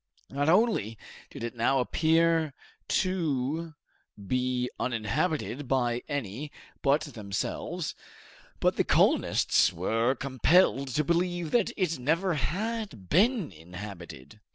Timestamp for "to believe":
10.95-11.51